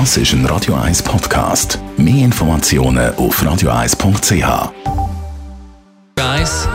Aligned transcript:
Das 0.00 0.16
ist 0.16 0.32
ein 0.32 0.44
Radio 0.46 0.74
1 0.74 1.04
Podcast. 1.04 1.78
Mehr 1.96 2.24
Informationen 2.24 3.14
auf 3.14 3.40
radio1.ch. 3.40 4.72
1. 6.20 6.68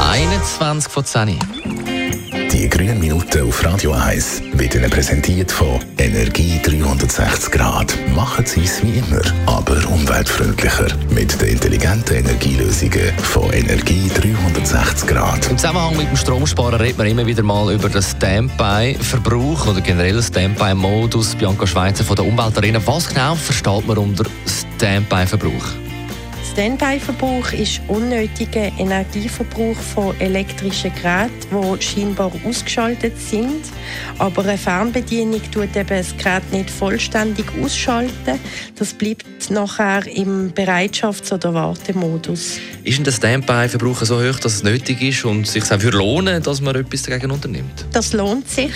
21 0.00 0.90
von 0.90 1.04
10. 1.04 1.38
Die 2.56 2.70
grünen 2.70 2.98
Minuten 2.98 3.46
auf 3.46 3.62
Radio 3.66 3.92
1 3.92 4.40
werden 4.54 4.88
präsentiert 4.88 5.52
von 5.52 5.78
Energie 5.98 6.58
360 6.62 7.50
Grad. 7.50 7.94
Machen 8.14 8.46
Sie 8.46 8.64
es 8.64 8.82
wie 8.82 8.96
immer, 8.96 9.20
aber 9.44 9.76
umweltfreundlicher. 9.90 10.86
Mit 11.10 11.38
den 11.38 11.48
intelligenten 11.48 12.16
Energielösungen 12.16 13.12
von 13.18 13.52
Energie 13.52 14.08
360 14.08 15.06
Grad. 15.06 15.46
Im 15.50 15.58
Zusammenhang 15.58 15.98
mit 15.98 16.08
dem 16.08 16.16
Stromsparen 16.16 16.80
redet 16.80 16.96
man 16.96 17.08
immer 17.08 17.26
wieder 17.26 17.42
mal 17.42 17.74
über 17.74 17.90
den 17.90 18.00
Standby-Verbrauch 18.00 19.66
oder 19.66 19.82
generell 19.82 20.22
Standby-Modus. 20.22 21.34
Bianca 21.34 21.66
Schweizer 21.66 22.04
von 22.04 22.16
der 22.16 22.24
Umweltarena. 22.24 22.80
Was 22.86 23.06
genau 23.06 23.34
versteht 23.34 23.86
man 23.86 23.98
unter 23.98 24.24
Standby-Verbrauch? 24.46 25.85
Standby-Verbrauch 26.56 27.52
ist 27.52 27.82
unnötiger 27.86 28.72
Energieverbrauch 28.78 29.76
von 29.76 30.18
elektrischen 30.18 30.90
Geräten, 30.94 31.30
die 31.50 31.82
scheinbar 31.82 32.32
ausgeschaltet 32.48 33.12
sind. 33.20 33.60
Aber 34.16 34.42
eine 34.42 34.56
Fernbedienung 34.56 35.42
tut 35.52 35.76
eben 35.76 35.86
das 35.86 36.16
Gerät 36.16 36.50
nicht 36.52 36.70
vollständig 36.70 37.44
ausschalten. 37.62 38.40
Das 38.74 38.94
bleibt 38.94 39.50
nachher 39.50 40.06
im 40.06 40.50
Bereitschafts- 40.54 41.30
oder 41.30 41.52
Wartemodus. 41.52 42.58
Ist 42.84 42.96
denn 42.96 43.04
der 43.04 43.12
Standby-Verbrauch 43.12 44.02
so 44.02 44.18
hoch, 44.18 44.38
dass 44.38 44.54
es 44.54 44.62
nötig 44.62 45.02
ist 45.02 45.26
und 45.26 45.46
sich 45.46 45.70
auch 45.70 45.82
lohnen 45.82 46.42
dass 46.42 46.62
man 46.62 46.74
etwas 46.74 47.02
dagegen 47.02 47.32
unternimmt? 47.32 47.84
Das 47.92 48.14
lohnt 48.14 48.48
sich. 48.48 48.72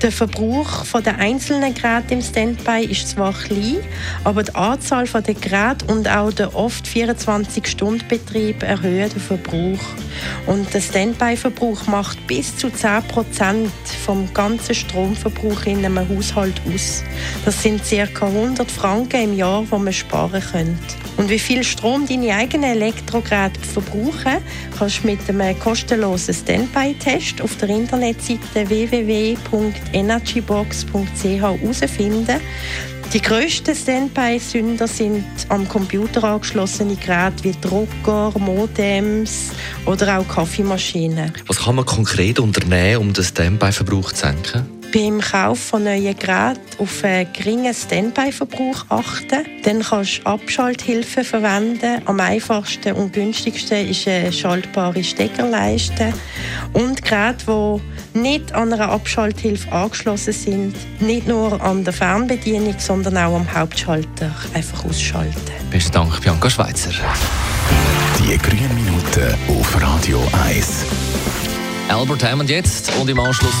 Der 0.00 0.10
Verbrauch 0.10 0.86
der 1.04 1.18
einzelnen 1.18 1.74
Geräte 1.74 2.14
im 2.14 2.22
Standby 2.22 2.86
ist 2.90 3.10
zwar 3.10 3.34
klein, 3.34 3.76
aber 4.24 4.42
die 4.42 4.54
Anzahl 4.54 5.04
der 5.04 5.34
Geräte 5.34 5.84
und 5.88 6.08
auch 6.08 6.32
der 6.32 6.54
oft 6.54 6.88
24-Stunden-Betrieb 7.16 8.62
erhöhen 8.62 9.10
den 9.10 9.20
Verbrauch. 9.20 9.80
Und 10.46 10.72
der 10.72 10.80
Standby-Verbrauch 10.80 11.86
macht 11.86 12.26
bis 12.26 12.56
zu 12.56 12.68
10% 12.68 13.68
vom 14.04 14.32
ganzen 14.32 14.74
Stromverbrauch 14.74 15.66
in 15.66 15.84
einem 15.84 16.08
Haushalt 16.08 16.60
aus. 16.72 17.02
Das 17.44 17.62
sind 17.62 17.82
ca. 17.82 18.26
100 18.26 18.70
Franken 18.70 19.22
im 19.22 19.36
Jahr, 19.36 19.66
die 19.70 19.78
man 19.78 19.92
sparen 19.92 20.42
könnte. 20.42 21.00
Und 21.16 21.28
wie 21.28 21.38
viel 21.38 21.62
Strom 21.64 22.06
deine 22.06 22.34
eigenen 22.34 22.70
Elektrogeräte 22.70 23.60
verbrauchen, 23.60 24.38
kannst 24.78 25.02
du 25.02 25.08
mit 25.08 25.18
einem 25.28 25.58
kostenlosen 25.58 26.32
Standby-Test 26.32 27.42
auf 27.42 27.56
der 27.56 27.68
Internetseite 27.68 28.68
www.energybox.ch 28.68 31.24
herausfinden. 31.24 32.40
Die 33.12 33.20
grössten 33.20 33.74
Standby-Sünder 33.74 34.86
sind 34.86 35.24
am 35.48 35.68
Computer 35.68 36.22
angeschlossene 36.22 36.94
Geräte 36.94 37.42
wie 37.42 37.54
Drucker, 37.60 38.32
Modems 38.38 39.50
oder 39.84 40.20
auch 40.20 40.28
Kaffeemaschinen. 40.28 41.32
Was 41.48 41.58
kann 41.58 41.74
man 41.74 41.86
konkret 41.86 42.38
unternehmen, 42.38 42.98
um 42.98 43.12
den 43.12 43.24
Standby-Verbrauch 43.24 44.12
zu 44.12 44.26
senken? 44.26 44.79
Beim 44.92 45.20
Kauf 45.20 45.58
von 45.58 45.84
neuen 45.84 46.16
Geräten 46.18 46.60
auf 46.78 47.04
einen 47.04 47.32
geringen 47.32 47.74
Standby-Verbrauch 47.74 48.84
achten. 48.88 49.44
Dann 49.64 49.82
kannst 49.82 50.18
du 50.18 50.26
Abschalthilfen 50.26 51.24
verwenden. 51.24 52.02
Am 52.06 52.20
einfachsten 52.20 52.94
und 52.94 53.12
günstigsten 53.12 53.88
ist 53.88 54.08
eine 54.08 54.32
schaltbare 54.32 55.02
Steckerleiste. 55.02 56.12
Und 56.72 57.02
Geräte, 57.02 57.44
die 58.14 58.18
nicht 58.18 58.52
an 58.52 58.72
einer 58.72 58.90
Abschalthilfe 58.90 59.70
angeschlossen 59.72 60.32
sind, 60.32 60.74
nicht 61.00 61.26
nur 61.26 61.60
an 61.60 61.84
der 61.84 61.92
Fernbedienung, 61.92 62.74
sondern 62.78 63.16
auch 63.18 63.36
am 63.36 63.52
Hauptschalter 63.52 64.34
einfach 64.54 64.84
ausschalten. 64.84 65.52
Besten 65.70 65.92
Dank, 65.92 66.20
Bianca 66.20 66.50
Schweizer. 66.50 66.90
Die 68.18 68.36
grünen 68.38 68.74
Minuten 68.74 69.34
auf 69.48 69.80
Radio 69.80 70.22
1. 70.46 70.84
Albert 71.88 72.24
Hammond 72.24 72.50
jetzt 72.50 72.92
und 73.00 73.08
im 73.08 73.18
Anschluss. 73.18 73.60